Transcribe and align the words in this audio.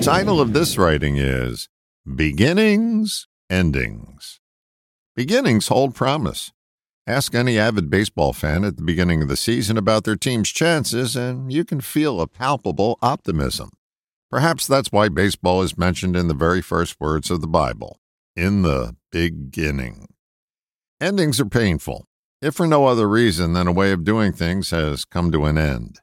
title 0.00 0.40
of 0.40 0.54
this 0.54 0.78
writing 0.78 1.18
is 1.18 1.68
Beginnings, 2.06 3.28
Endings. 3.50 4.40
Beginnings 5.14 5.68
hold 5.68 5.94
promise. 5.94 6.52
Ask 7.06 7.34
any 7.34 7.58
avid 7.58 7.90
baseball 7.90 8.32
fan 8.32 8.64
at 8.64 8.76
the 8.76 8.82
beginning 8.82 9.20
of 9.20 9.28
the 9.28 9.36
season 9.36 9.76
about 9.76 10.04
their 10.04 10.16
team's 10.16 10.48
chances, 10.48 11.16
and 11.16 11.52
you 11.52 11.66
can 11.66 11.82
feel 11.82 12.18
a 12.18 12.26
palpable 12.26 12.98
optimism. 13.02 13.70
Perhaps 14.30 14.66
that's 14.66 14.90
why 14.90 15.10
baseball 15.10 15.60
is 15.60 15.76
mentioned 15.76 16.16
in 16.16 16.28
the 16.28 16.34
very 16.34 16.62
first 16.62 16.98
words 16.98 17.30
of 17.30 17.42
the 17.42 17.46
Bible 17.46 17.98
in 18.34 18.62
the 18.62 18.96
beginning. 19.12 20.06
Endings 20.98 21.38
are 21.40 21.46
painful, 21.46 22.06
if 22.40 22.54
for 22.54 22.66
no 22.66 22.86
other 22.86 23.06
reason 23.06 23.52
than 23.52 23.66
a 23.66 23.72
way 23.72 23.92
of 23.92 24.04
doing 24.04 24.32
things 24.32 24.70
has 24.70 25.04
come 25.04 25.30
to 25.30 25.44
an 25.44 25.58
end. 25.58 26.00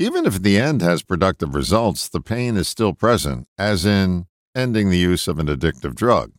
Even 0.00 0.24
if 0.24 0.40
the 0.40 0.56
end 0.56 0.80
has 0.80 1.02
productive 1.02 1.54
results, 1.54 2.08
the 2.08 2.22
pain 2.22 2.56
is 2.56 2.66
still 2.66 2.94
present, 2.94 3.46
as 3.58 3.84
in 3.84 4.24
ending 4.54 4.88
the 4.88 4.96
use 4.96 5.28
of 5.28 5.38
an 5.38 5.46
addictive 5.46 5.94
drug. 5.94 6.32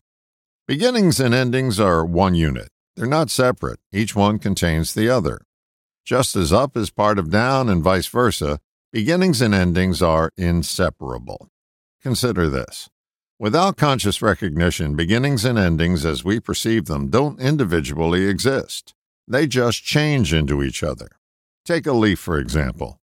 Beginnings 0.66 1.20
and 1.20 1.32
endings 1.32 1.78
are 1.78 2.04
one 2.04 2.34
unit. 2.34 2.70
They're 2.96 3.06
not 3.06 3.30
separate, 3.30 3.78
each 3.92 4.16
one 4.16 4.40
contains 4.40 4.94
the 4.94 5.08
other. 5.08 5.42
Just 6.04 6.34
as 6.34 6.52
up 6.52 6.76
is 6.76 6.90
part 6.90 7.20
of 7.20 7.30
down 7.30 7.68
and 7.68 7.84
vice 7.84 8.08
versa, 8.08 8.58
beginnings 8.92 9.40
and 9.40 9.54
endings 9.54 10.02
are 10.02 10.32
inseparable. 10.36 11.48
Consider 12.02 12.50
this. 12.50 12.90
Without 13.38 13.76
conscious 13.76 14.20
recognition, 14.20 14.96
beginnings 14.96 15.44
and 15.44 15.56
endings 15.56 16.04
as 16.04 16.24
we 16.24 16.40
perceive 16.40 16.86
them 16.86 17.10
don't 17.10 17.38
individually 17.38 18.26
exist. 18.26 18.92
They 19.28 19.46
just 19.46 19.84
change 19.84 20.34
into 20.34 20.64
each 20.64 20.82
other. 20.82 21.10
Take 21.64 21.86
a 21.86 21.92
leaf, 21.92 22.18
for 22.18 22.40
example. 22.40 22.98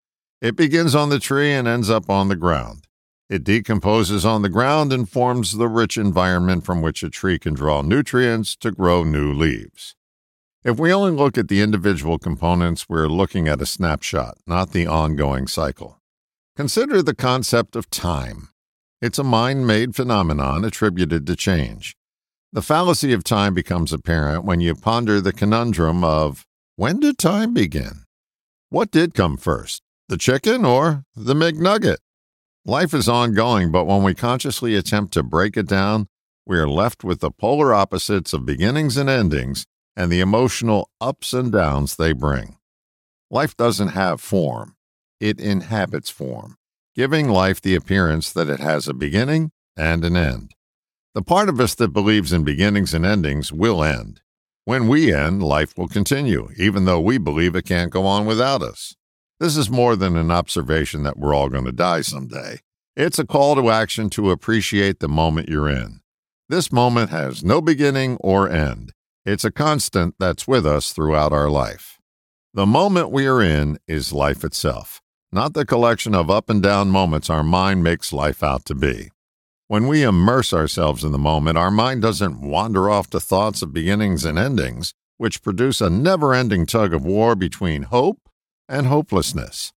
It 0.46 0.54
begins 0.54 0.94
on 0.94 1.08
the 1.08 1.18
tree 1.18 1.52
and 1.52 1.66
ends 1.66 1.90
up 1.90 2.08
on 2.08 2.28
the 2.28 2.36
ground. 2.36 2.86
It 3.28 3.42
decomposes 3.42 4.24
on 4.24 4.42
the 4.42 4.48
ground 4.48 4.92
and 4.92 5.10
forms 5.10 5.56
the 5.56 5.66
rich 5.66 5.96
environment 5.96 6.64
from 6.64 6.80
which 6.80 7.02
a 7.02 7.10
tree 7.10 7.36
can 7.36 7.52
draw 7.52 7.82
nutrients 7.82 8.54
to 8.58 8.70
grow 8.70 9.02
new 9.02 9.32
leaves. 9.32 9.96
If 10.62 10.78
we 10.78 10.92
only 10.92 11.10
look 11.10 11.36
at 11.36 11.48
the 11.48 11.60
individual 11.62 12.20
components, 12.20 12.88
we're 12.88 13.08
looking 13.08 13.48
at 13.48 13.60
a 13.60 13.66
snapshot, 13.66 14.38
not 14.46 14.70
the 14.70 14.86
ongoing 14.86 15.48
cycle. 15.48 16.00
Consider 16.54 17.02
the 17.02 17.16
concept 17.16 17.74
of 17.74 17.90
time. 17.90 18.50
It's 19.02 19.18
a 19.18 19.24
mind 19.24 19.66
made 19.66 19.96
phenomenon 19.96 20.64
attributed 20.64 21.26
to 21.26 21.34
change. 21.34 21.96
The 22.52 22.62
fallacy 22.62 23.12
of 23.12 23.24
time 23.24 23.52
becomes 23.52 23.92
apparent 23.92 24.44
when 24.44 24.60
you 24.60 24.76
ponder 24.76 25.20
the 25.20 25.32
conundrum 25.32 26.04
of 26.04 26.46
when 26.76 27.00
did 27.00 27.18
time 27.18 27.52
begin? 27.52 28.04
What 28.68 28.92
did 28.92 29.12
come 29.12 29.38
first, 29.38 29.82
the 30.08 30.16
chicken 30.16 30.64
or 30.64 31.04
the 31.14 31.34
McNugget? 31.34 31.98
Life 32.64 32.94
is 32.94 33.08
ongoing, 33.08 33.70
but 33.70 33.86
when 33.86 34.02
we 34.02 34.14
consciously 34.14 34.74
attempt 34.74 35.12
to 35.14 35.22
break 35.22 35.56
it 35.56 35.68
down, 35.68 36.08
we 36.46 36.58
are 36.58 36.68
left 36.68 37.04
with 37.04 37.20
the 37.20 37.30
polar 37.30 37.74
opposites 37.74 38.32
of 38.32 38.46
beginnings 38.46 38.96
and 38.96 39.08
endings 39.08 39.66
and 39.96 40.10
the 40.10 40.20
emotional 40.20 40.90
ups 41.00 41.32
and 41.32 41.50
downs 41.50 41.96
they 41.96 42.12
bring. 42.12 42.56
Life 43.30 43.56
doesn't 43.56 43.88
have 43.88 44.20
form, 44.20 44.76
it 45.20 45.40
inhabits 45.40 46.10
form, 46.10 46.56
giving 46.94 47.28
life 47.28 47.60
the 47.60 47.74
appearance 47.74 48.32
that 48.32 48.48
it 48.48 48.60
has 48.60 48.86
a 48.86 48.94
beginning 48.94 49.50
and 49.76 50.04
an 50.04 50.16
end. 50.16 50.52
The 51.14 51.22
part 51.22 51.48
of 51.48 51.58
us 51.58 51.74
that 51.76 51.88
believes 51.88 52.32
in 52.32 52.44
beginnings 52.44 52.94
and 52.94 53.06
endings 53.06 53.52
will 53.52 53.82
end. 53.82 54.20
When 54.64 54.86
we 54.86 55.14
end, 55.14 55.42
life 55.42 55.76
will 55.76 55.88
continue, 55.88 56.50
even 56.56 56.84
though 56.84 57.00
we 57.00 57.18
believe 57.18 57.56
it 57.56 57.64
can't 57.64 57.90
go 57.90 58.04
on 58.06 58.26
without 58.26 58.62
us. 58.62 58.94
This 59.38 59.58
is 59.58 59.68
more 59.68 59.96
than 59.96 60.16
an 60.16 60.30
observation 60.30 61.02
that 61.02 61.18
we're 61.18 61.34
all 61.34 61.50
going 61.50 61.66
to 61.66 61.72
die 61.72 62.00
someday. 62.00 62.60
It's 62.96 63.18
a 63.18 63.26
call 63.26 63.54
to 63.56 63.68
action 63.68 64.08
to 64.10 64.30
appreciate 64.30 65.00
the 65.00 65.08
moment 65.08 65.50
you're 65.50 65.68
in. 65.68 66.00
This 66.48 66.72
moment 66.72 67.10
has 67.10 67.44
no 67.44 67.60
beginning 67.60 68.16
or 68.20 68.48
end. 68.48 68.92
It's 69.26 69.44
a 69.44 69.50
constant 69.50 70.14
that's 70.18 70.48
with 70.48 70.64
us 70.64 70.92
throughout 70.92 71.34
our 71.34 71.50
life. 71.50 71.98
The 72.54 72.64
moment 72.64 73.10
we 73.10 73.26
are 73.26 73.42
in 73.42 73.76
is 73.86 74.10
life 74.10 74.42
itself, 74.42 75.02
not 75.30 75.52
the 75.52 75.66
collection 75.66 76.14
of 76.14 76.30
up 76.30 76.48
and 76.48 76.62
down 76.62 76.88
moments 76.88 77.28
our 77.28 77.42
mind 77.42 77.84
makes 77.84 78.14
life 78.14 78.42
out 78.42 78.64
to 78.66 78.74
be. 78.74 79.10
When 79.68 79.86
we 79.86 80.02
immerse 80.02 80.54
ourselves 80.54 81.04
in 81.04 81.12
the 81.12 81.18
moment, 81.18 81.58
our 81.58 81.70
mind 81.70 82.00
doesn't 82.00 82.40
wander 82.40 82.88
off 82.88 83.10
to 83.10 83.20
thoughts 83.20 83.60
of 83.60 83.74
beginnings 83.74 84.24
and 84.24 84.38
endings, 84.38 84.94
which 85.18 85.42
produce 85.42 85.82
a 85.82 85.90
never 85.90 86.32
ending 86.32 86.64
tug 86.64 86.94
of 86.94 87.04
war 87.04 87.34
between 87.34 87.82
hope 87.82 88.25
and 88.68 88.86
hopelessness. 88.86 89.72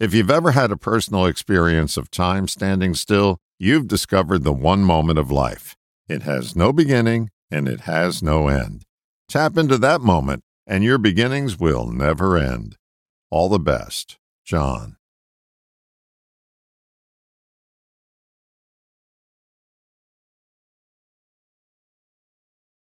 If 0.00 0.12
you've 0.12 0.30
ever 0.30 0.52
had 0.52 0.72
a 0.72 0.76
personal 0.76 1.26
experience 1.26 1.96
of 1.96 2.10
time 2.10 2.48
standing 2.48 2.94
still, 2.94 3.38
you've 3.58 3.88
discovered 3.88 4.42
the 4.44 4.52
one 4.52 4.82
moment 4.82 5.18
of 5.18 5.30
life. 5.30 5.76
It 6.08 6.22
has 6.22 6.56
no 6.56 6.72
beginning 6.72 7.30
and 7.50 7.68
it 7.68 7.82
has 7.82 8.22
no 8.22 8.48
end. 8.48 8.82
Tap 9.28 9.56
into 9.56 9.78
that 9.78 10.00
moment, 10.00 10.42
and 10.66 10.84
your 10.84 10.98
beginnings 10.98 11.58
will 11.58 11.86
never 11.86 12.36
end. 12.36 12.76
All 13.30 13.48
the 13.48 13.58
best, 13.58 14.18
John. 14.44 14.96